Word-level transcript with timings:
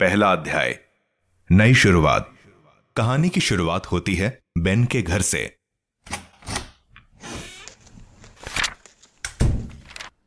पहला 0.00 0.32
अध्याय। 0.32 0.78
नई 1.52 1.74
शुरुआत। 1.74 2.32
कहानी 2.96 3.28
की 3.28 3.40
शुरुआत 3.40 3.86
होती 3.86 4.14
है 4.14 4.42
बेन 4.58 4.84
के 4.84 5.02
घर 5.02 5.22
से। 5.22 5.56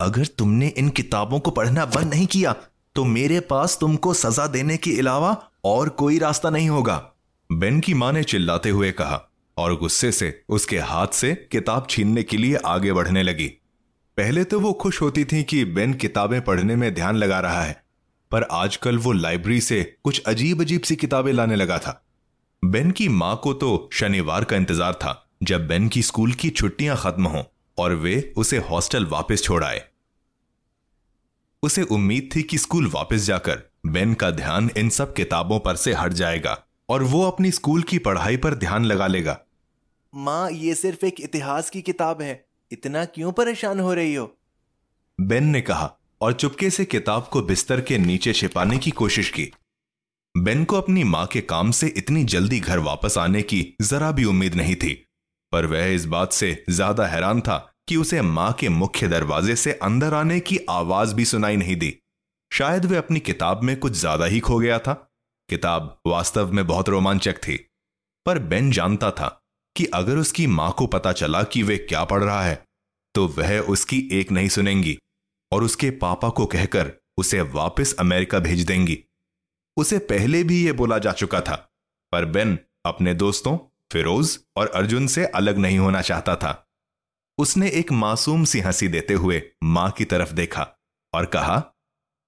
अगर 0.01 0.25
तुमने 0.25 0.67
इन 0.67 0.89
किताबों 0.89 1.39
को 1.39 1.51
पढ़ना 1.51 1.85
बंद 1.85 2.13
नहीं 2.13 2.27
किया 2.27 2.55
तो 2.95 3.03
मेरे 3.03 3.39
पास 3.39 3.77
तुमको 3.79 4.13
सजा 4.13 4.47
देने 4.47 4.77
के 4.77 4.99
अलावा 4.99 5.49
और 5.65 5.89
कोई 5.89 6.19
रास्ता 6.19 6.49
नहीं 6.49 6.69
होगा। 6.69 7.11
बेन 7.51 7.79
की 7.79 7.93
माँ 7.93 8.13
ने 8.13 8.23
चिल्लाते 8.23 8.69
हुए 8.69 8.91
कहा 8.91 9.29
और 9.57 9.75
गुस्से 9.75 10.11
से 10.11 10.43
उसके 10.49 10.79
हाथ 10.79 11.07
से 11.07 11.35
किताब 11.51 11.87
छीनने 11.89 12.23
के 12.23 12.37
लिए 12.37 12.55
आगे 12.55 12.93
बढ़ने 12.93 13.23
लगी। 13.23 13.61
पहले 14.17 14.43
तो 14.43 14.59
वो 14.59 14.71
खुश 14.73 15.01
होती 15.01 15.23
थी 15.25 15.41
कि 15.43 15.63
बेन 15.67 15.93
किताबें 15.93 16.41
पढ़ने 16.41 16.75
में 16.75 16.93
ध्यान 16.95 17.15
लगा 17.15 17.39
रहा 17.39 17.61
है, 17.61 17.73
पर 18.31 18.43
आजकल 18.43 18.97
वो 18.97 19.11
लाइब्रेरी 19.11 19.61
से 19.61 19.81
कुछ 20.03 20.21
अजीब 20.23 20.61
अजीब 20.61 20.81
सी 20.81 20.95
किताबें 20.95 21.31
लाने 21.33 21.55
लगा 21.55 21.77
था। 21.77 22.01
बेन 22.63 22.91
की 22.91 23.07
माँ 23.09 23.35
को 23.43 23.53
तो 23.53 23.89
शनिवार 23.93 24.43
का 24.43 24.55
इंतज़ार 24.55 24.93
था, 24.93 25.27
जब 25.43 25.67
बेन 25.67 25.87
की 25.87 26.01
स्कूल 26.01 26.33
की 26.33 26.49
छुट्टियाँ 26.51 26.97
खत्म 26.97 27.25
हों 27.25 27.43
और 27.77 27.95
वे 27.95 28.33
उसे 28.37 28.57
हॉस्टल 28.69 29.05
वापस 29.07 29.43
छोड़ 29.43 29.63
आए। 29.63 29.83
उसे 31.63 31.83
उम्मीद 31.83 32.29
थी 32.35 32.43
कि 32.43 32.57
स्कूल 32.57 32.87
वापस 32.87 33.25
जाकर 33.25 33.69
बेन 33.87 34.13
का 34.13 34.31
ध्यान 34.31 34.71
इन 34.77 34.89
सब 34.91 35.13
किताबों 35.13 35.59
पर 35.59 35.75
से 35.75 35.93
हट 35.93 36.13
जाएगा 36.13 36.57
और 36.89 37.03
वो 37.03 37.23
अपनी 37.23 37.51
स्कूल 37.51 37.83
की 37.83 37.97
पढ़ाई 37.99 38.37
पर 38.37 38.55
ध्यान 38.55 38.85
लगा 38.85 39.07
लेगा। 39.07 39.39
माँ, 40.13 40.49
ये 40.51 40.75
सिर्फ़ 40.75 41.05
एक 41.05 41.21
इतिहास 41.21 41.69
की 41.69 41.81
किताब 41.81 42.21
है। 42.21 42.43
इतना 42.71 43.03
क्यों 43.05 43.31
परेशान 43.31 43.79
हो 43.79 43.93
रही 43.93 44.13
हो? 44.15 44.31
बेन 45.19 45.43
ने 45.43 45.61
कहा 45.61 45.91
और 46.21 46.33
चुपके 46.33 46.69
से 46.69 46.85
किताब 46.85 47.27
को 47.31 47.41
बिस्तर 47.41 47.81
के 47.81 47.97
नीचे 47.97 48.33
छिपाने 48.33 48.77
की 48.77 48.91
कोशिश 48.91 49.29
की। 49.29 49.51
बेन 50.35 50.63
को 50.65 50.77
अपनी 50.77 51.03
माँ 51.03 51.25
के 51.27 51.41
काम 51.43 51.71
से 51.71 51.87
इतनी 51.87 52.23
जल्दी 52.23 52.59
घर 52.59 52.79
वापस 52.79 53.17
आने 53.17 53.41
की 53.41 53.61
जरा 53.81 54.11
भी 54.11 54.25
उम्मीद 54.25 54.55
नहीं 54.55 54.75
थी, 54.75 54.93
पर 55.51 55.65
वह 55.65 55.85
इस 55.85 56.05
बात 56.05 56.33
से 56.33 56.63
ज़्यादा 56.69 57.05
हैरान 57.07 57.41
था 57.41 57.57
कि 57.87 57.95
उसे 57.95 58.21
माँ 58.21 58.51
के 58.53 58.69
मुख्य 58.69 59.07
दरवाजे 59.07 59.55
से 59.55 59.73
अंदर 59.73 60.13
आने 60.13 60.39
की 60.39 60.59
आवाज़ 60.69 61.15
भी 61.15 61.25
सुनाई 61.25 61.55
नहीं 61.55 61.75
दी। 61.75 61.93
शायद 62.51 62.85
वह 62.85 62.97
अपनी 62.97 63.19
किताब 63.19 63.63
में 63.63 63.75
कुछ 63.77 63.93
ज़्यादा 63.93 64.25
ही 64.25 64.39
खो 64.39 64.57
गया 64.59 64.79
था। 64.79 64.93
किताब 65.49 65.97
वास्तव 66.07 66.51
में 66.51 66.65
बहुत 66.67 66.89
रोमांचक 66.89 67.37
थी, 67.37 67.55
पर 68.25 68.39
बेन 68.41 68.71
जानता 68.71 69.11
था 69.11 69.27
कि 69.75 69.85
अगर 69.85 70.17
उसकी 70.17 70.47
माँ 70.47 70.71
को 70.77 70.87
पता 70.87 71.11
चला 71.11 71.43
कि 71.43 71.63
वे 71.63 71.77
क्या 71.77 72.03
पढ़ 72.03 72.23
रहा 72.23 72.43
है 72.43 72.63
तो 73.15 73.27
वह 73.27 73.59
उसकी 73.59 74.09
एक 74.11 74.31
नहीं 74.31 74.49
सुनेंगी 74.49 74.97
और 75.51 75.63
उसके 75.63 75.89
पापा 75.89 76.29
को 76.29 76.45
कहकर 76.45 76.91
उसे 77.17 77.41
वापस 77.41 77.95
अमेरिका 77.99 78.39
भेज 78.39 78.65
देंगी। 78.65 79.03
उसे 79.77 79.97
पहले 79.97 80.43
भी 80.43 80.65
यह 80.65 80.73
बोला 80.73 80.97
जा 80.97 81.11
चुका 81.11 81.41
था, 81.41 81.55
पर 82.11 82.25
बेन 82.25 82.59
अपने 82.85 83.13
दोस्तों, 83.13 83.57
फिरोज 83.91 84.39
और 84.57 84.67
अर्जुन 84.67 85.07
से 85.07 85.25
अलग 85.25 85.57
नहीं 85.57 85.79
होना 85.79 86.01
चाहता 86.01 86.35
था। 86.35 86.67
उसने 87.37 87.69
एक 87.69 87.91
मासूम 87.91 88.43
सी 88.43 88.59
हँसी 88.59 88.87
देते 88.87 89.13
हुए 89.13 89.41
माँ 89.63 89.91
की 89.91 90.05
तरफ़ 90.05 90.33
देखा 90.33 90.67
और 91.13 91.25
कहा, 91.25 91.73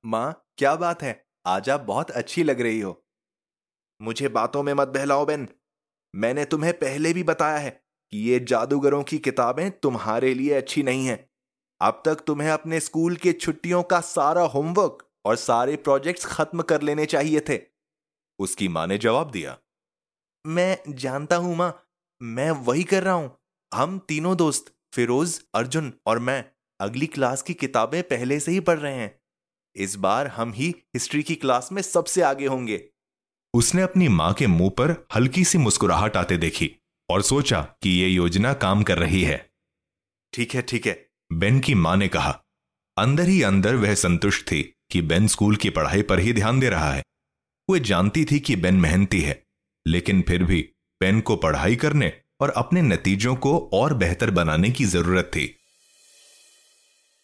माँ, 0.05 0.45
क्या 0.57 0.75
बात 0.75 1.03
है? 1.03 1.25
आज 1.45 1.69
आप 1.69 1.81
बहुत 1.81 2.11
अच्छी 2.11 2.43
लग 2.43 2.61
रही 2.61 2.79
हो। 2.79 3.05
मुझे 4.01 4.27
बातों 4.29 4.63
में 4.63 4.73
मत 4.73 4.87
बहलाओ, 4.87 5.25
बेन। 5.25 5.47
मैंने 6.17 6.45
तुम्हें 6.45 6.73
पहले 6.73 7.13
भी 7.13 7.23
बताया 7.23 7.57
है 7.57 7.69
कि 8.13 8.17
ये 8.17 8.39
जादूगरों 8.39 9.03
की 9.03 9.17
किताबें 9.17 9.71
तुम्हारे 9.71 10.33
लिए 10.33 10.53
अच्छी 10.53 10.83
नहीं 10.83 11.07
हैं। 11.07 11.29
अब 11.81 12.01
तक 12.05 12.15
तुम्हें 12.27 12.49
अपने 12.49 12.79
स्कूल 12.79 13.15
के 13.15 13.33
छुट्टियों 13.33 13.83
का 13.83 13.99
सारा 14.01 14.41
होमवर्क 14.41 15.09
और 15.25 15.35
सारे 15.35 15.75
प्रोजेक्ट्स 15.75 16.25
खत्म 16.25 16.61
कर 16.61 16.81
लेने 16.81 17.05
चाहिए 17.05 17.39
थे। 17.39 17.59
उसकी 18.39 18.67
माँ 18.67 18.87
ने 18.87 18.97
जवाब 18.97 19.31
दिया, 19.31 19.57
मैं 20.45 20.77
जानता 20.89 21.35
हूँ 21.35 21.55
माँ, 21.55 21.85
मैं 22.21 22.51
वही 22.51 22.83
कर 22.83 23.03
रहा 23.03 23.13
हूँ। 23.13 23.37
हम 23.73 23.99
तीनों 23.99 24.37
दोस्त, 24.37 24.73
फिरोज, 24.93 25.41
अर्जुन 25.55 25.93
और 26.05 26.19
मैं, 26.19 26.43
अगली 26.79 27.07
क्लास 27.07 27.41
की 27.41 27.53
किताबें 27.53 28.03
पहले 28.03 28.39
से 28.39 28.51
ही 28.51 28.59
पढ़ 28.59 28.79
रहे 28.79 28.95
हैं। 28.95 29.19
इस 29.75 29.95
बार 29.95 30.27
हम 30.27 30.53
ही 30.53 30.69
हिस्ट्री 30.95 31.23
की 31.23 31.35
क्लास 31.35 31.71
में 31.71 31.81
सबसे 31.81 32.21
आगे 32.21 32.45
होंगे। 32.45 32.89
उसने 33.53 33.81
अपनी 33.81 34.07
माँ 34.07 34.33
के 34.33 34.47
मुँह 34.47 34.69
पर 34.69 34.93
हल्की 35.15 35.43
सी 35.43 35.57
मुस्कुराहट 35.57 36.17
आते 36.17 36.37
देखी 36.37 36.69
और 37.09 37.21
सोचा 37.21 37.61
कि 37.83 37.89
यह 37.89 38.13
योजना 38.13 38.53
काम 38.53 38.83
कर 38.83 38.97
रही 38.97 39.23
है। 39.23 39.37
ठीक 40.33 40.55
है 40.55 40.61
ठीक 40.61 40.87
है। 40.87 40.93
बेन 41.33 41.59
की 41.59 41.73
माँ 41.75 41.95
ने 41.97 42.07
कहा 42.07 42.31
अंदर 42.97 43.27
ही 43.27 43.41
अंदर 43.41 43.75
वह 43.75 43.93
संतुष्ट 43.95 44.45
थी 44.51 44.61
कि 44.91 45.01
बेन 45.01 45.27
स्कूल 45.27 45.55
की 45.55 45.69
पढ़ाई 45.69 46.01
पर 46.01 46.19
ही 46.19 46.33
ध्यान 46.33 46.59
दे 46.59 46.69
रहा 46.69 46.93
है। 46.93 47.03
वह 47.69 47.79
जानती 47.79 48.25
थी 48.25 48.39
कि 48.39 48.55
बेन 48.55 48.75
मेहनती 48.75 49.21
है 49.21 49.41
लेकिन 49.85 50.21
फिर 50.21 50.43
भी 50.43 50.61
बेन 51.01 51.21
को 51.21 51.35
पढ़ाई 51.35 51.75
करने 51.75 52.13
और 52.41 52.49
अपने 52.49 52.81
नतीजों 52.81 53.35
को 53.35 53.57
और 53.73 53.93
बेहतर 53.93 54.31
बनाने 54.31 54.71
की 54.71 54.85
ज़रूरत 54.85 55.25
थी। 55.25 55.53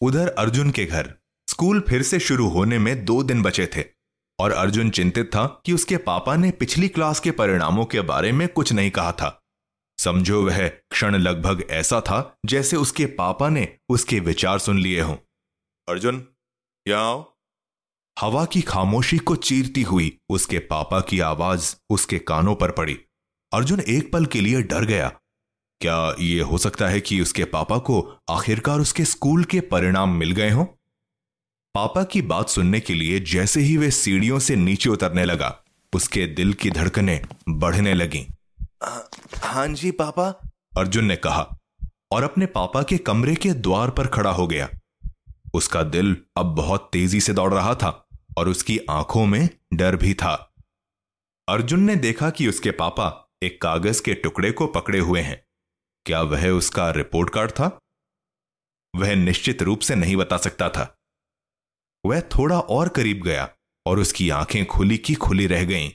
उधर 0.00 0.28
अर्जुन 0.28 0.70
के 0.70 0.84
घर 0.84 1.14
स्कूल 1.48 1.80
फिर 1.80 2.02
से 2.02 2.18
शुरू 2.20 2.48
होने 2.48 2.78
में 2.78 3.04
दो 3.04 3.22
दिन 3.22 3.42
बचे 3.42 3.66
थे। 3.66 3.93
और 4.38 4.52
अर्जुन 4.52 4.90
चिंतित 4.90 5.26
था 5.26 5.62
कि 5.66 5.72
उसके 5.72 5.96
पापा 5.96 6.36
ने 6.36 6.50
पिछली 6.50 6.88
क्लास 6.88 7.20
के 7.20 7.30
परिणामों 7.30 7.84
के 7.84 8.00
बारे 8.00 8.32
में 8.32 8.48
कुछ 8.48 8.72
नहीं 8.72 8.90
कहा 8.90 9.12
था। 9.12 9.40
समझो 9.98 10.42
वह 10.42 10.68
क्षण 10.68 11.14
लगभग 11.14 11.66
ऐसा 11.70 12.00
था 12.00 12.36
जैसे 12.46 12.76
उसके 12.76 13.06
पापा 13.06 13.48
ने 13.48 13.78
उसके 13.88 14.20
विचार 14.20 14.58
सुन 14.58 14.78
लिए 14.78 15.00
हों। 15.00 15.16
अर्जुन 15.88 16.28
आओ। 16.94 17.34
हवा 18.20 18.44
की 18.44 18.62
खामोशी 18.62 19.18
को 19.18 19.36
चीरती 19.36 19.82
हुई 19.82 20.20
उसके 20.28 20.58
पापा 20.58 21.00
की 21.00 21.20
आवाज़ 21.20 21.76
उसके 21.90 22.18
कानों 22.18 22.54
पर 22.54 22.70
पड़ी। 22.70 23.00
अर्जुन 23.52 23.80
एक 23.80 24.12
पल 24.12 24.26
के 24.26 24.40
लिए 24.40 24.62
डर 24.62 24.84
गया। 24.84 25.08
क्या 25.80 26.14
यह 26.20 26.44
हो 26.44 26.58
सकता 26.58 26.88
है 26.88 27.00
कि 27.00 27.20
उसके 27.20 27.44
पापा 27.44 27.78
को 27.78 28.18
आखिरकार 28.30 28.80
उसके 28.80 29.04
स्कूल 29.04 29.44
के 29.44 29.60
परिणाम 29.60 30.10
मिल 30.10 30.32
गए 30.32 30.50
हों? 30.50 30.66
पापा 31.74 32.04
की 32.04 32.22
बात 32.22 32.48
सुनने 32.48 32.80
के 32.80 32.94
लिए 32.94 33.20
जैसे 33.20 33.60
ही 33.60 33.76
वे 33.76 33.90
सीढ़ियों 33.90 34.38
से 34.38 34.56
नीचे 34.56 34.90
उतरने 34.90 35.24
लगा 35.24 35.62
उसके 35.94 36.26
दिल 36.26 36.52
की 36.54 36.70
धड़कनें 36.70 37.26
बढ़ने 37.48 37.94
लगी। 37.94 38.26
हाँ 39.38 39.68
जी 39.68 39.90
पापा। 39.90 40.28
अर्जुन 40.78 41.04
ने 41.04 41.16
कहा 41.16 41.56
और 42.12 42.22
अपने 42.22 42.46
पापा 42.46 42.82
के 42.82 42.98
कमरे 42.98 43.34
के 43.34 43.52
द्वार 43.52 43.90
पर 43.90 44.06
खड़ा 44.06 44.30
हो 44.30 44.46
गया। 44.46 44.68
उसका 45.54 45.82
दिल 45.82 46.16
अब 46.36 46.46
बहुत 46.46 46.90
तेज़ी 46.92 47.20
से 47.20 47.32
दौड़ 47.32 47.54
रहा 47.54 47.74
था 47.74 48.08
और 48.38 48.48
उसकी 48.48 48.78
आँखों 48.90 49.26
में 49.26 49.48
डर 49.74 49.96
भी 49.96 50.14
था। 50.14 50.54
अर्जुन 51.48 51.80
ने 51.80 51.96
देखा 51.96 52.30
कि 52.30 52.48
उसके 52.48 52.70
पापा 52.70 53.28
एक 53.42 53.62
कागज़ 53.62 54.02
के 54.02 54.14
टुकड़े 54.14 54.52
को 54.52 54.66
पकड़े 54.66 54.98
हुए 54.98 55.20
हैं। 55.20 55.42
क्या 56.06 56.22
वह 56.22 56.48
उसका 56.48 56.90
रिपोर्ट 56.90 57.30
कार्ड 57.30 57.50
था? 57.50 57.78
वह 58.96 59.14
निश्चित 59.14 59.62
रूप 59.62 59.80
से 59.80 59.94
नहीं 59.94 60.16
बता 60.16 60.36
सकता 60.36 60.68
था। 60.68 60.96
वह 62.06 62.20
थोड़ा 62.20 62.60
और 62.60 62.88
करीब 62.88 63.22
गया 63.22 63.48
और 63.86 63.98
उसकी 63.98 64.30
आँखें 64.30 64.64
खुली 64.66 64.98
की 64.98 65.14
खुली 65.14 65.46
रह 65.46 65.64
गईं। 65.64 65.90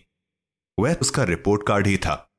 वह 0.80 0.96
उसका 1.02 1.24
रिपोर्ट 1.24 1.68
कार्ड 1.68 1.88
ही 1.88 1.98
था। 1.98 2.32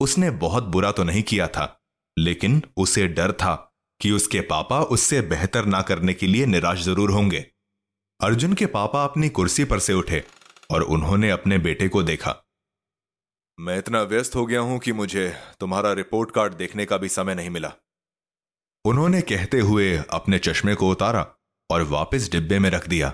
उसने 0.00 0.30
बहुत 0.30 0.64
बुरा 0.64 0.92
तो 0.92 1.04
नहीं 1.04 1.22
किया 1.22 1.46
था, 1.46 1.80
लेकिन 2.18 2.62
उसे 2.76 3.06
डर 3.08 3.32
था 3.32 3.54
कि 4.00 4.10
उसके 4.10 4.40
पापा 4.40 4.80
उससे 4.82 5.20
बेहतर 5.20 5.64
ना 5.64 5.82
करने 5.82 6.14
के 6.14 6.26
लिए 6.26 6.46
निराश 6.46 6.82
ज़रूर 6.82 7.10
होंगे। 7.10 7.46
अर्जुन 8.20 8.54
के 8.54 8.66
पापा 8.66 9.04
अपनी 9.04 9.28
कुर्सी 9.28 9.64
पर 9.64 9.78
से 9.78 9.92
उठे 9.92 10.24
और 10.70 10.82
उन्होंने 10.82 11.30
अपने 11.30 11.58
बेटे 11.58 11.88
को 11.88 12.02
देखा। 12.02 12.36
मैं 13.58 13.78
इतना 13.78 14.02
व्यस्त 14.02 14.36
हो 14.36 14.46
गया 14.46 14.60
हूँ 14.60 14.78
कि 14.78 14.92
मुझे 14.92 15.36
तुम्हारा 15.60 15.92
रिपोर्ट 15.92 16.30
कार्ड 16.30 16.54
देखने 16.54 16.84
का 16.86 16.96
भी 16.96 17.08
समय 17.08 17.34
नहीं 17.34 17.50
मिला। 17.50 17.72
उन्होंने 18.84 19.20
कहते 19.20 19.60
हुए 19.60 19.96
अपने 20.10 20.38
चश्मे 20.38 20.74
को 20.74 20.90
उतारा 20.90 21.26
और 21.70 21.82
वापस 21.82 22.30
डिब्बे 22.30 22.58
में 22.58 22.70
रख 22.70 22.88
दिया। 22.88 23.12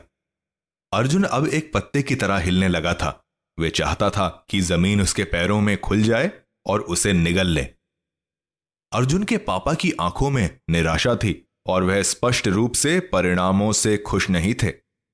अर्जुन 0.93 1.25
अब 1.25 1.47
एक 1.47 1.73
पत्ते 1.75 2.03
की 2.03 2.15
तरह 2.15 2.37
हिलने 2.37 2.69
लगा 2.69 2.95
था। 2.95 3.25
वे 3.59 3.71
चाहता 3.71 4.11
था 4.11 4.47
कि 4.51 4.61
ज़मीन 4.61 5.01
उसके 5.01 5.25
पैरों 5.25 5.61
में 5.61 5.81
खुल 5.81 6.03
जाए 6.03 6.33
और 6.67 6.81
उसे 6.81 7.13
निगल 7.13 7.47
ले। 7.47 7.63
अर्जुन 8.93 9.23
के 9.23 9.39
पापा 9.39 9.75
की 9.75 9.93
आँखों 10.01 10.31
में 10.31 10.61
निराशा 10.71 11.17
थी 11.17 11.49
और 11.67 11.83
वह 11.83 12.03
स्पष्ट 12.03 12.49
रूप 12.49 12.73
से 12.73 13.01
परिणामों 13.01 13.73
से 13.73 13.99
खुश 13.99 14.31
नहीं 14.31 14.55
थे। 14.55 14.69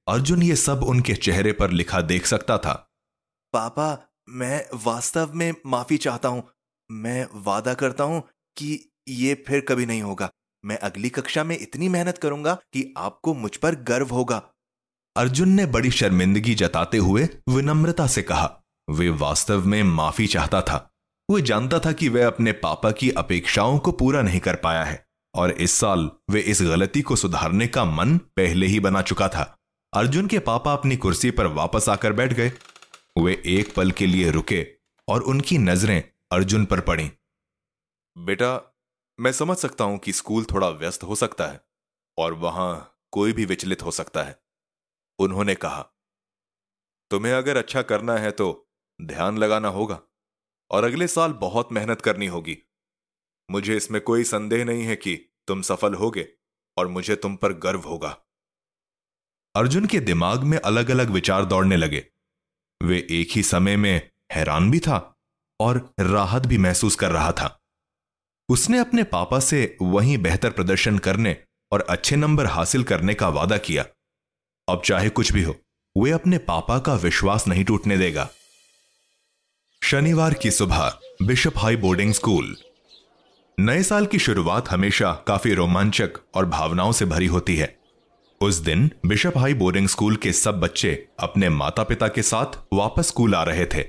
अर्जुन 0.09 0.43
ये 0.43 0.57
सब 0.57 0.83
उनके 0.83 1.15
चेहरे 1.15 1.53
पर 1.53 1.71
लिखा 1.71 2.01
देख 2.01 2.27
सकता 2.27 2.59
था। 2.59 2.91
पापा, 3.53 4.15
मैं 4.29 4.67
वास्तव 4.75 5.33
में 5.35 5.55
माफ़ी 5.67 5.97
चाहता 5.97 6.29
हूँ। 6.29 6.49
मैं 6.91 7.29
वादा 7.35 7.75
करता 7.75 8.05
हूँ 8.05 8.23
कि 8.57 8.93
ये 9.09 9.45
फिर 9.49 9.61
कभी 9.61 9.87
नहीं 9.87 10.03
होगा। 10.03 10.31
मैं 10.65 10.79
अगली 10.79 11.09
कक्षा 11.09 11.45
में 11.45 11.59
इतनी 11.59 11.89
मेहनत 11.89 12.19
करूँगा 12.19 12.55
कि 12.55 12.95
आपको 12.97 13.35
मुझ 13.35 13.57
पर 13.57 13.75
गर्व 13.75 14.07
होगा। 14.07 14.43
अर्जुन 15.17 15.49
ने 15.49 15.67
बड़ी 15.67 15.91
शर्मिंदगी 15.91 16.55
जताते 16.55 16.99
हुए 16.99 17.29
विनम्रता 17.49 18.07
से 18.07 18.23
कहा, 18.23 18.63
वे 18.91 19.09
वास्तव 19.09 19.67
में 19.67 19.83
माफ़ी 19.83 20.27
चाहता 20.27 20.63
था। 20.63 20.91
वो 21.31 21.41
जानता 21.41 21.79
था 21.79 21.93
कि 21.93 22.09
वह 22.09 22.27
अपने 22.27 22.53
पापा 22.53 22.91
की 22.91 23.11
अपेक्षाओं 23.11 23.79
को 23.79 23.93
पूरा 23.93 24.23
नहीं 24.23 24.41
कर 24.41 24.57
पाया 24.57 24.85
है 24.85 25.07
और 25.35 25.51
इस 25.51 25.73
साल 25.73 26.11
वे 26.31 26.41
इस 26.41 26.63
गलती 26.63 27.03
को 27.03 27.17
सुधारने 27.17 27.67
का 27.67 27.85
मन 27.85 28.19
पहले 28.19 28.67
ही 28.67 28.81
बना 28.81 29.03
चुका 29.03 29.29
था। 29.29 29.57
अर्जुन 29.95 30.27
के 30.27 30.39
पापा 30.39 30.73
अपनी 30.73 30.97
कुर्सी 30.97 31.31
पर 31.31 31.47
वापस 31.47 31.89
आकर 31.89 32.13
बैठ 32.13 32.33
गए। 32.33 32.53
वे 33.19 33.43
एक 33.47 33.75
पल 33.75 33.91
के 33.91 34.07
लिए 34.07 34.31
रुके 34.31 34.67
और 35.09 35.23
उनकी 35.23 35.59
नज़रें 35.59 36.03
अर्जुन 36.33 36.65
पर 36.65 36.81
पड़ी। 36.81 37.11
बेटा 38.19 38.72
मैं 39.23 39.33
समझ 39.33 39.57
सकता 39.57 39.85
हूँ 39.85 39.99
कि 39.99 40.13
स्कूल 40.13 40.45
थोड़ा 40.45 40.69
व्यस्त 40.69 41.03
हो 41.03 41.15
सकता 41.15 41.47
है, 41.47 41.61
और 42.19 42.33
वहाँ 42.35 42.99
कोई 43.13 43.33
भी 43.33 43.45
विचलित 43.45 43.83
हो 43.83 43.91
सकता 43.91 44.23
है। 44.23 44.39
उन्होंने 45.19 45.55
कहा, 45.55 45.83
तुम्हें 47.11 47.33
अगर 47.33 47.57
अच्छा 47.57 47.83
करना 47.83 48.17
है 48.17 48.31
तो 48.31 48.69
ध्यान 49.01 49.39
लगाना 49.39 49.69
होगा, 49.69 50.01
और 50.71 50.85
अगले 50.85 51.07
साल 51.07 51.33
बहुत 51.33 51.73
मेहनत 51.73 52.01
करनी 52.01 52.27
होगी। 52.27 52.59
मुझे 53.51 53.77
इसमें 53.77 54.01
कोई 54.01 54.25
संदेह 54.25 54.65
नहीं 54.65 54.83
है 54.83 54.97
कि 54.97 55.17
तुम 55.49 55.63
सफल 55.63 55.95
होगे, 55.95 56.29
और 56.77 56.89
मुझे 56.89 57.17
तुम 57.17 57.37
पर 57.37 57.53
गर्व 57.53 57.81
होगा। 57.81 58.17
अर्जुन 59.55 59.87
के 59.87 60.01
दिमाग 60.01 60.43
में 60.43 60.59
अलग 60.59 60.91
अलग 60.91 61.11
विचार 61.11 61.45
दौड़ने 61.45 61.77
लगे। 61.77 62.07
वे 62.83 63.07
एक 63.11 63.29
ही 63.31 63.43
समय 63.43 63.77
में 63.77 64.11
हैरान 64.33 64.71
भी 64.71 64.81
था, 64.81 65.17
और 65.61 65.95
राहत 66.01 66.43
भी 66.43 66.59
महसूस 66.59 66.97
कर 66.97 67.11
रहा 67.11 67.33
था। 67.33 67.59
उसने 68.49 68.79
अपने 68.79 69.03
पापा 69.03 69.41
से 69.41 69.77
वहीं 69.83 70.19
बेहतर 70.19 70.51
प्रदर्शन 70.51 70.99
करने 70.99 71.37
और 71.73 71.87
अच्छे 71.91 72.17
नंबर 72.17 72.47
हासिल 72.47 72.83
करने 72.83 73.15
का 73.15 73.29
वादा 73.29 73.57
किया। 73.57 73.85
अब 74.69 74.83
चाहे 74.85 75.09
कुछ 75.09 75.33
भी 75.33 75.43
हो, 75.43 75.57
वे 75.99 76.11
अपने 76.11 76.39
पापा 76.39 76.79
का 76.79 76.95
विश्वास 76.95 77.49
नहीं 77.49 77.65
टूटने 77.65 77.99
देगा। 77.99 78.31
शनिवार 79.83 80.35
की 80.35 80.51
सुबह, 80.51 80.99
बिशप 81.23 81.55
हाई 81.57 81.77
बोर्डिंग 81.77 82.13
स्कूल। 82.13 82.57
नए 83.61 83.83
साल 83.83 84.07
की 84.07 84.19
शुरुआत 84.19 84.71
हमेशा 84.71 85.13
काफ़ी 85.13 85.55
रोमांचक 85.55 86.11
और 86.35 86.47
भावनाओं 86.47 86.93
से 86.93 87.05
भरी 87.05 87.27
होती 87.27 87.57
है। 87.57 87.79
उस 88.41 88.55
दिन 88.55 88.91
बिशप 89.07 89.39
हाई 89.39 89.55
बोर्डिंग 89.55 89.89
स्कूल 89.89 90.17
के 90.17 90.33
सब 90.33 90.61
बच्चे 90.61 91.09
अपने 91.21 91.49
माता 91.49 91.83
पिता 91.83 92.09
के 92.09 92.23
साथ 92.23 92.59
वापस 92.73 93.09
स्कूल 93.09 93.35
आ 93.35 93.43
रहे 93.43 93.67
थे। 93.67 93.85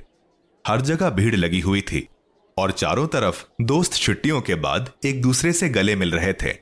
हर 0.67 0.81
जगह 0.81 1.09
भीड़ 1.09 1.35
लगी 1.35 1.59
हुई 1.59 1.81
थी। 1.81 2.07
और 2.57 2.71
चारों 2.71 3.07
तरफ़ 3.07 3.43
दोस्त 3.61 3.93
छुट्टियों 3.93 4.41
के 4.41 4.55
बाद 4.55 4.89
एक 5.05 5.21
दूसरे 5.21 5.53
से 5.53 5.69
गले 5.69 5.95
मिल 5.95 6.11
रहे 6.11 6.33
थे। 6.33 6.53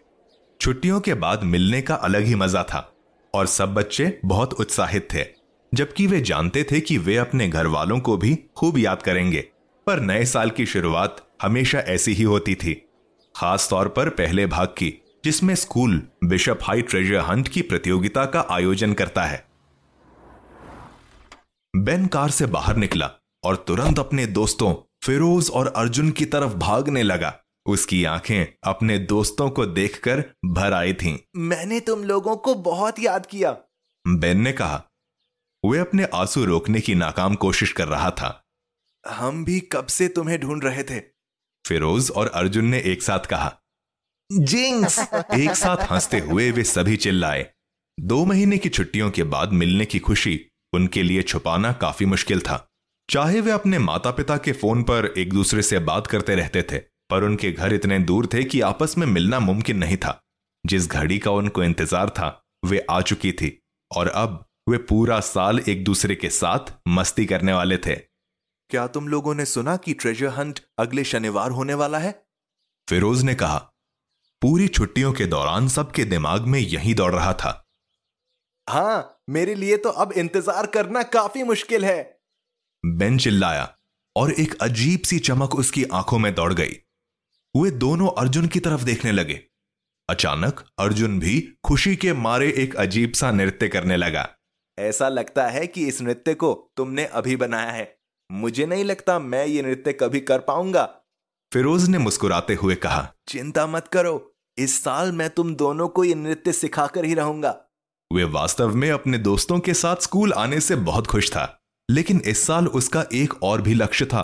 छुट्टियों 0.59 0.99
के 0.99 1.13
बाद 1.13 1.43
मिलने 1.43 1.81
का 1.81 1.95
अलग 1.95 2.23
ही 2.23 2.35
मज़ा 2.35 2.63
था 2.63 2.91
और 3.33 3.45
सब 3.47 3.73
बच्चे 3.73 4.19
बहुत 4.25 4.53
उत्साहित 4.53 5.07
थे, 5.13 5.25
जबकि 5.73 6.07
वे 6.07 6.21
जानते 6.21 6.63
थे 6.63 6.79
कि 6.79 6.97
वे 6.97 7.17
अपने 7.17 7.47
घर 7.47 7.67
वालों 7.67 7.99
को 7.99 8.17
भी 8.17 8.35
खूब 8.57 8.77
याद 8.77 9.01
करेंगे। 9.01 9.47
पर 9.87 9.99
नए 9.99 10.25
साल 10.25 10.49
की 10.49 10.65
शुरुआत 10.65 11.25
हमेशा 11.41 11.79
ऐसी 11.79 12.13
ही 12.13 12.23
होती 12.23 12.55
थी 12.55 12.73
खास 13.35 13.67
तौर 13.69 13.87
पर 13.87 14.09
पहले 14.09 14.45
भाग 14.45 14.67
की, 14.67 14.93
जिसमें 15.25 15.55
school 15.55 16.01
Bishop 16.23 16.59
high 16.63 16.81
treasure 16.81 17.19
hunt 17.19 17.47
की 17.47 17.61
प्रतियोगिता 17.61 18.25
का 18.25 18.45
आयोजन 18.51 18.93
करता 18.93 19.23
है। 19.23 19.45
बेन 21.73 22.05
कार 22.05 22.29
से 22.29 22.45
बाहर 22.45 22.75
निकला 22.75 23.09
और 23.43 23.55
तुरंत 23.67 23.99
अपने 23.99 24.25
दोस्तों 24.27 24.73
फिरोज 25.03 25.49
और 25.49 25.67
अर्जुन 25.67 26.11
की 26.11 26.25
तरफ़ 26.25 26.53
भागने 26.53 27.03
लगा। 27.03 27.39
उसकी 27.65 28.03
आँखें 28.03 28.45
अपने 28.63 28.97
दोस्तों 28.99 29.49
को 29.49 29.65
देखकर 29.65 30.23
भर 30.45 30.73
आई 30.73 30.93
थीं। 30.93 31.17
मैंने 31.35 31.79
तुम 31.79 32.03
लोगों 32.03 32.35
को 32.37 32.55
बहुत 32.55 32.99
याद 32.99 33.25
किया। 33.25 33.57
बेन 34.07 34.41
ने 34.41 34.51
कहा 34.51 34.83
वे 35.65 35.79
अपने 35.79 36.03
आँसू 36.03 36.45
रोकने 36.45 36.81
की 36.81 36.95
नाकाम 36.95 37.35
कोशिश 37.35 37.71
कर 37.71 37.87
रहा 37.87 38.11
था। 38.11 38.43
हम 39.09 39.45
भी 39.45 39.59
कब 39.59 39.85
से 39.85 40.07
तुम्हें 40.07 40.39
ढूंढ 40.39 40.63
रहे 40.63 40.83
थे? 40.83 40.99
फिरोज 41.67 42.11
और 42.11 42.27
अर्जुन 42.27 42.65
ने 42.65 42.79
एक 42.79 43.03
साथ 43.03 43.19
कहा 43.19 43.57
जिंक्स! 44.31 44.99
एक 45.33 45.55
साथ 45.55 45.77
हँसते 45.91 46.19
हुए 46.19 46.51
वे 46.51 46.63
सभी 46.63 46.97
चिल्लाए। 46.97 47.53
दो 47.99 48.25
महीने 48.25 48.57
की 48.57 48.69
छुट्टियों 48.69 49.11
के 49.11 49.23
बाद 49.23 49.53
मिलने 49.53 49.85
की 49.85 49.99
खुशी 49.99 50.45
उनके 50.73 51.03
लिए 51.03 51.21
छुपाना 51.21 51.73
काफ़ी 51.73 52.05
मुश्किल 52.05 52.41
था। 52.41 52.70
चाहे 53.11 53.39
वे 53.41 53.51
अपने 53.51 53.79
माता 53.79 54.11
पिता 54.11 54.35
के 54.37 54.51
फ़ोन 54.51 54.83
पर 54.83 55.05
एक 55.17 55.33
दूसरे 55.33 55.61
से 55.61 55.79
बात 55.79 56.05
करते 56.07 56.35
रहते 56.35 56.61
थे 56.63 56.77
पर 57.09 57.23
उनके 57.23 57.51
घर 57.51 57.73
इतने 57.73 57.97
दूर 58.01 58.27
थे 58.33 58.43
कि 58.43 58.61
आपस 58.61 58.97
में 58.97 59.05
मिलना 59.07 59.39
मुमकिन 59.39 59.77
नहीं 59.77 59.97
था। 59.97 60.19
जिस 60.63 60.87
घड़ी 60.89 61.17
का 61.19 61.31
उनको 61.31 61.63
इंतज़ार 61.63 62.09
था 62.09 62.29
वे 62.65 62.79
आ 62.89 62.99
चुकी 63.01 63.31
थी 63.31 63.51
और 63.91 64.07
अब 64.07 64.45
वे 64.69 64.77
पूरा 64.89 65.19
साल 65.19 65.59
एक 65.67 65.83
दूसरे 65.83 66.15
के 66.15 66.29
साथ 66.29 66.71
मस्ती 66.87 67.25
करने 67.25 67.53
वाले 67.53 67.77
थे। 67.77 67.95
क्या 67.95 68.85
तुम 68.87 69.07
लोगों 69.07 69.33
ने 69.35 69.45
सुना 69.45 69.75
कि 69.77 69.93
ट्रेजर 69.95 70.29
हंट 70.29 70.59
अगले 70.79 71.03
शनिवार 71.03 71.51
होने 71.51 71.73
वाला 71.73 71.97
है? 71.97 72.13
फिरोज 72.87 73.23
ने 73.23 73.35
कहा 73.35 73.57
पूरी 74.41 74.67
छुट्टियों 74.69 75.13
के 75.13 75.25
दौरान 75.25 75.67
सबके 75.67 76.05
दिमाग 76.05 76.47
में 76.47 76.59
यही 76.59 76.93
दौड़ 76.93 77.13
रहा 77.15 77.33
था। 77.33 77.53
हाँ 78.67 79.21
मेरे 79.29 79.55
लिए 79.55 79.77
तो 79.77 79.89
अब 79.89 80.13
इंतज़ार 80.13 80.65
करना 80.69 81.03
काफ़ी 81.11 81.43
मुश्किल 81.43 81.85
है। 81.85 82.20
बेन 82.85 83.17
चिल्लाया 83.17 83.77
और 84.15 84.31
एक 84.31 84.53
अजीब 84.61 84.99
सी 84.99 85.19
चमक 85.19 85.55
उसकी 85.55 85.83
आँखों 85.83 86.19
में 86.19 86.35
दौड़ 86.35 86.53
गई। 86.53 86.77
वे 87.55 87.71
दोनों 87.71 88.07
अर्जुन 88.17 88.47
की 88.47 88.59
तरफ़ 88.59 88.83
देखने 88.83 89.11
लगे। 89.11 89.41
अचानक 90.09 90.63
अर्जुन 90.79 91.19
भी 91.19 91.53
खुशी 91.63 91.95
के 91.95 92.13
मारे 92.13 92.49
एक 92.51 92.75
अजीब 92.75 93.13
सा 93.13 93.31
नृत्य 93.31 93.67
करने 93.67 93.97
लगा। 93.97 94.29
ऐसा 94.79 95.09
लगता 95.09 95.47
है 95.47 95.67
कि 95.67 95.87
इस 95.87 96.01
नृत्य 96.01 96.33
को 96.33 96.71
तुमने 96.77 97.05
अभी 97.05 97.35
बनाया 97.35 97.71
है। 97.71 97.99
मुझे 98.31 98.65
नहीं 98.65 98.85
लगता 98.85 99.19
मैं 99.19 99.45
ये 99.45 99.61
नृत्य 99.61 99.93
कभी 99.93 100.19
कर 100.19 100.39
पाऊँगा। 100.39 100.83
फिरोज 101.53 101.89
ने 101.89 101.97
मुस्कुराते 101.97 102.53
हुए 102.53 102.75
कहा 102.75 103.13
चिंता 103.27 103.67
मत 103.67 103.87
करो 103.87 104.35
इस 104.57 104.83
साल 104.83 105.11
मैं 105.11 105.29
तुम 105.29 105.55
दोनों 105.55 105.87
को 105.87 106.03
ये 106.03 106.15
नृत्य 106.15 106.53
सिखाकर 106.53 107.05
ही 107.05 107.13
रहूँगा। 107.13 107.61
वे 108.13 108.23
वास्तव 108.23 108.75
में 108.75 108.91
अपने 108.91 109.17
दोस्तों 109.17 109.59
के 109.59 109.73
साथ 109.73 109.95
स्कूल 109.95 110.33
आने 110.33 110.59
से 110.59 110.75
बहुत 110.75 111.07
खुश 111.07 111.29
था। 111.31 111.57
लेकिन 111.91 112.21
इस 112.25 112.45
साल 112.47 112.67
उसका 112.67 113.03
एक 113.13 113.33
और 113.43 113.61
भी 113.61 113.73
लक्ष्य 113.73 114.05
था। 114.05 114.21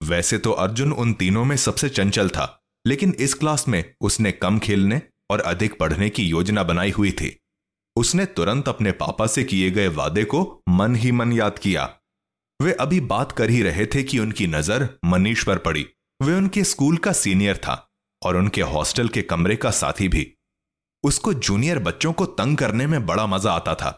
वैसे 0.00 0.38
तो 0.38 0.50
अर्जुन 0.52 0.92
उन 0.92 1.12
तीनों 1.12 1.44
में 1.44 1.56
सबसे 1.56 1.88
चंचल 1.88 2.28
था, 2.28 2.62
लेकिन 2.84 3.14
इस 3.20 3.34
क्लास 3.34 3.68
में 3.68 3.94
उसने 4.00 4.32
कम 4.32 4.58
खेलने 4.58 5.00
और 5.30 5.40
अधिक 5.40 5.78
पढ़ने 5.78 6.08
की 6.10 6.24
योजना 6.24 6.62
बनाई 6.62 6.90
हुई 6.90 7.10
थी। 7.12 7.36
उसने 7.96 8.24
तुरंत 8.26 8.68
अपने 8.68 8.92
पापा 8.92 9.26
से 9.26 9.44
किए 9.44 9.70
गए 9.70 9.88
वादे 9.88 10.24
को 10.24 10.42
मन 10.68 10.94
ही 10.94 11.12
मन 11.12 11.32
याद 11.32 11.58
किया। 11.58 11.84
वे 12.60 12.72
अभी 12.72 13.00
बात 13.06 13.32
कर 13.32 13.50
ही 13.50 13.62
रहे 13.62 13.86
थे 13.86 14.02
कि 14.02 14.18
उनकी 14.18 14.46
नज़र 14.46 14.88
मनीष 15.04 15.44
पर 15.44 15.58
पड़ी। 15.58 15.86
वे 16.20 16.34
उनके 16.34 16.64
स्कूल 16.64 16.96
का 16.96 17.12
सीनियर 17.12 17.56
था 17.56 17.84
और 18.22 18.36
उनके 18.36 18.62
हॉस्टल 18.62 19.08
के 19.08 19.22
कमरे 19.22 19.56
का 19.56 19.70
साथी 19.70 20.08
भी। 20.08 20.32
उसको 21.04 21.34
जूनियर 21.34 21.78
बच्चों 21.78 22.12
को 22.12 22.26
तंग 22.26 22.56
करने 22.56 22.86
में 22.86 23.04
बड़ा 23.06 23.26
मज़ा 23.26 23.52
आता 23.52 23.74
था 23.74 23.90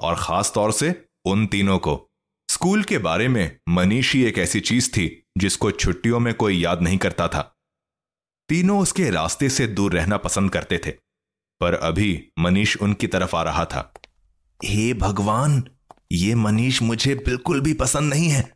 और 0.00 0.16
खास 0.20 0.52
तौर 0.54 0.72
से 0.72 0.94
उन 1.24 1.46
तीनों 1.46 1.78
को। 1.78 2.09
स्कूल 2.50 2.82
के 2.82 2.98
बारे 2.98 3.28
में 3.28 3.58
मनीष 3.68 4.16
एक 4.16 4.38
ऐसी 4.38 4.60
चीज़ 4.60 4.90
थी 4.90 5.26
जिसको 5.38 5.70
छुट्टियों 5.70 6.20
में 6.20 6.34
कोई 6.34 6.58
याद 6.58 6.82
नहीं 6.82 6.98
करता 6.98 7.28
था। 7.28 7.56
तीनों 8.48 8.80
उसके 8.80 9.10
रास्ते 9.10 9.48
से 9.48 9.66
दूर 9.66 9.92
रहना 9.92 10.16
पसंद 10.16 10.50
करते 10.50 10.80
थे 10.86 10.90
पर 11.60 11.74
अभी 11.74 12.28
मनीष 12.38 12.76
उनकी 12.76 13.06
तरफ़ 13.06 13.36
आ 13.36 13.42
रहा 13.42 13.64
था। 13.64 13.92
हे 14.64 14.94
भगवान 14.94 15.64
ये 16.12 16.34
मनीष 16.34 16.82
मुझे 16.82 17.14
बिल्कुल 17.14 17.60
भी 17.60 17.72
पसंद 17.72 18.14
नहीं 18.14 18.28
है। 18.28 18.52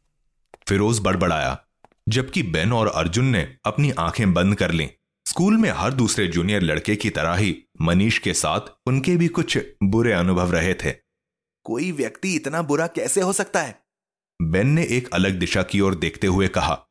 फिरोज 0.68 0.98
बड़बड़ाया 0.98 1.64
जबकि 2.08 2.42
बेन 2.42 2.72
और 2.72 2.88
अर्जुन 2.88 3.24
ने 3.24 3.56
अपनी 3.64 3.90
आँखें 3.90 4.34
बंद 4.34 4.54
कर 4.54 4.70
ली। 4.70 4.90
स्कूल 5.26 5.56
में 5.56 5.70
हर 5.70 5.92
दूसरे 5.92 6.26
जूनियर 6.26 6.62
लड़के 6.62 6.96
की 6.96 7.10
तरह 7.10 7.34
ही 7.34 7.64
मनीष 7.82 8.18
के 8.18 8.34
साथ 8.34 8.60
उनके 8.86 9.16
भी 9.16 9.28
कुछ 9.28 9.58
बुरे 9.82 10.12
अनुभव 10.12 10.52
रहे 10.52 10.74
थे। 10.74 10.90
कोई 11.64 11.92
व्यक्ति 11.92 12.34
इतना 12.34 12.62
बुरा 12.62 12.86
कैसे 12.86 13.20
हो 13.20 13.32
सकता 13.32 13.62
है? 13.62 13.83
बेन 14.50 14.66
ने 14.66 14.84
एक 14.84 15.08
अलग 15.14 15.32
दिशा 15.32 15.62
की 15.62 15.80
ओर 15.80 15.94
देखते 15.94 16.26
हुए 16.26 16.48
कहा 16.48 16.86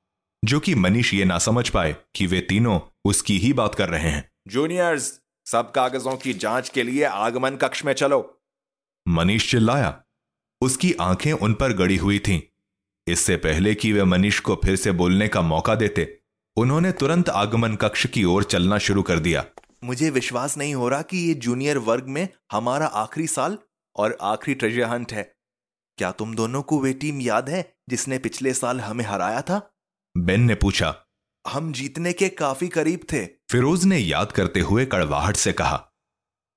जो 0.45 0.59
कि 0.59 0.75
मनीष 0.75 1.13
ये 1.13 1.25
ना 1.25 1.37
समझ 1.37 1.69
पाए 1.69 1.95
कि 2.15 2.27
वे 2.27 2.41
तीनों 2.41 2.79
उसकी 3.05 3.37
ही 3.37 3.53
बात 3.53 3.75
कर 3.75 3.89
रहे 3.89 4.09
हैं। 4.09 4.31
जूनियर्स 4.47 5.19
सब 5.45 5.71
कागजों 5.71 6.15
की 6.17 6.33
जाँच 6.33 6.69
के 6.69 6.83
लिए 6.83 7.03
आगमन 7.03 7.55
कक्ष 7.55 7.85
में 7.85 7.93
चलो। 7.93 8.41
मनीष 9.07 9.51
चिल्लाया। 9.51 10.03
उसकी 10.61 10.93
आँखें 10.93 11.33
उन 11.33 11.53
पर 11.53 11.73
गड़ी 11.73 11.97
हुई 11.97 12.19
थीं। 12.19 12.41
इससे 13.07 13.37
पहले 13.37 13.75
कि 13.75 13.93
वे 13.93 14.03
मनीष 14.03 14.39
को 14.39 14.55
फिर 14.55 14.75
से 14.75 14.91
बोलने 14.91 15.27
का 15.27 15.41
मौका 15.41 15.75
देते 15.75 16.19
उन्होंने 16.57 16.91
तुरंत 16.91 17.29
आगमन 17.29 17.75
कक्ष 17.75 18.07
की 18.07 18.23
ओर 18.23 18.43
चलना 18.43 18.77
शुरू 18.77 19.01
कर 19.01 19.19
दिया। 19.19 19.45
मुझे 19.83 20.09
विश्वास 20.09 20.57
नहीं 20.57 20.75
हो 20.75 20.89
रहा 20.89 21.01
कि 21.01 21.17
ये 21.17 21.33
जूनियर 21.33 21.77
वर्ग 21.77 22.05
में 22.07 22.27
हमारा 22.51 22.85
आखिरी 22.85 23.27
साल 23.27 23.57
और 23.95 24.17
आखिरी 24.21 24.55
ट्रेजर 24.55 24.83
हंट 24.83 25.13
है। 25.13 25.35
क्या 25.97 26.11
तुम 26.11 26.35
दोनों 26.35 26.61
को 26.61 26.79
वे 26.79 26.93
टीम 26.93 27.21
याद 27.21 27.49
है 27.49 27.75
जिसने 27.89 28.17
पिछले 28.17 28.53
साल 28.53 28.81
हमें 28.81 29.05
हराया 29.05 29.41
था? 29.41 29.75
बेन 30.17 30.41
ने 30.41 30.55
पूछा। 30.55 30.95
हम 31.47 31.73
जीतने 31.73 32.13
के 32.13 32.29
काफ़ी 32.29 32.67
करीब 32.67 32.99
थे। 33.13 33.25
फिरोज 33.25 33.85
ने 33.85 33.97
याद 33.97 34.31
करते 34.31 34.59
हुए 34.59 34.85
कड़वाहट 34.85 35.35
से 35.35 35.53
कहा। 35.53 35.89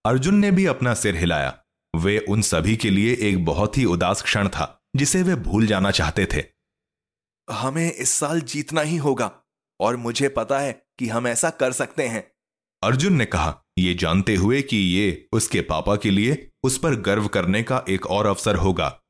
अर्जुन 0.06 0.34
ने 0.34 0.50
भी 0.50 0.66
अपना 0.66 0.94
सिर 0.94 1.16
हिलाया। 1.16 1.58
वे 1.96 2.18
उन 2.18 2.42
सभी 2.42 2.76
के 2.76 2.90
लिए 2.90 3.16
एक 3.20 3.44
बहुत 3.44 3.78
ही 3.78 3.84
उदास 3.84 4.22
क्षण 4.22 4.48
था 4.48 4.82
जिसे 4.96 5.22
वे 5.22 5.34
भूल 5.34 5.66
जाना 5.66 5.90
चाहते 5.90 6.26
थे। 6.26 6.44
हमें 7.50 7.92
इस 7.92 8.10
साल 8.10 8.40
जीतना 8.40 8.80
ही 8.80 8.96
होगा 8.96 9.40
और 9.80 9.96
मुझे 9.96 10.28
पता 10.28 10.58
है 10.58 10.86
कि 10.98 11.08
हम 11.08 11.26
ऐसा 11.26 11.50
कर 11.50 11.72
सकते 11.72 12.08
हैं। 12.08 12.32
अर्जुन 12.82 13.12
ने 13.12 13.24
कहा 13.24 13.62
ये 13.78 13.94
जानते 13.94 14.36
हुए 14.36 14.62
कि 14.62 14.76
ये 14.76 15.28
उसके 15.32 15.60
पापा 15.60 15.96
के 15.96 16.10
लिए 16.10 16.50
उस 16.62 16.78
पर 16.78 16.94
गर्व 16.94 17.28
करने 17.28 17.62
का 17.62 17.84
एक 17.88 18.06
और 18.06 18.26
अवसर 18.26 18.56
होगा। 18.56 19.02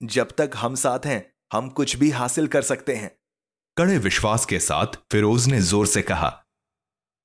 जब 0.00 0.28
तक 0.38 0.50
हम 0.56 0.74
साथ 0.74 1.06
हैं, 1.06 1.24
हम 1.52 1.68
कुछ 1.68 1.96
भी 1.96 2.10
हासिल 2.10 2.46
कर 2.46 2.62
सकते 2.62 2.94
हैं। 2.94 3.10
कड़े 3.76 3.96
विश्वास 3.98 4.44
के 4.46 4.58
साथ 4.60 4.96
फिरोज 5.12 5.46
ने 5.48 5.60
ज़ोर 5.62 5.86
से 5.86 6.02
कहा, 6.02 6.32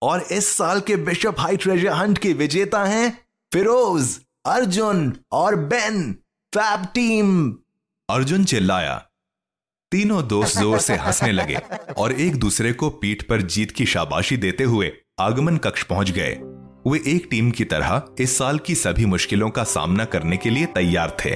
और 0.02 0.22
इस 0.32 0.48
साल 0.48 0.80
के 0.80 0.96
बिशप 0.98 1.40
हाई 1.40 1.58
ट्रेजर 1.58 1.94
हंट 1.94 2.18
के 2.18 2.34
विजेता 2.34 2.84
हैं 2.86 3.12
फिरोज, 3.52 4.20
अर्जुन 4.46 5.14
और 5.32 5.56
बेन, 5.56 6.12
फैब 6.54 6.86
टीम। 6.94 7.50
अर्जुन 8.10 8.44
चिल्लाया। 8.46 8.98
तीनों 9.92 10.28
दोस्त 10.28 10.58
ज़ोर 10.58 10.80
से 10.80 10.96
हंसने 10.96 11.32
लगे 11.32 11.58
और 11.98 12.12
एक 12.14 12.36
दूसरे 12.36 12.74
को 12.74 12.90
पीठ 12.90 13.28
पर 13.30 13.42
जीत 13.44 13.72
की 13.72 13.86
शाबाशी 13.86 14.38
देते 14.38 14.64
हुए 14.64 14.92
आगमन 15.20 15.58
कक्ष 15.58 15.84
पहुँच 15.84 16.12
गए। 16.12 16.34
वे 16.88 17.02
एक 17.08 17.28
टीम 17.32 17.52
की 17.52 17.66
तरह 17.66 18.04
इस 18.20 18.38
साल 18.38 18.60
की 18.60 18.76
सभी 18.76 19.06
मुश्किलों 19.06 19.50
का 19.50 19.64
सामना 19.66 20.06
करने 20.06 20.38
के 20.38 20.50
लिए 20.50 20.66
तैयार 20.66 21.18
थे। 21.26 21.36